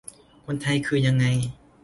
[0.45, 1.25] คนไทยคือยังไง